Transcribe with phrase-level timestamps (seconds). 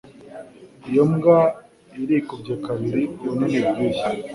[0.89, 1.37] Iyo mbwa
[2.01, 4.03] irikubye kabiri ubunini bwiyi.